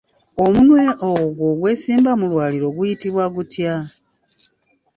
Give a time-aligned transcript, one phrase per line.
[0.43, 3.73] Omunwe ogwo ogwesimba mu lwaliiro guyitibwa gutya?